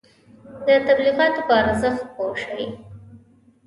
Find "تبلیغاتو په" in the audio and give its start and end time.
0.87-1.53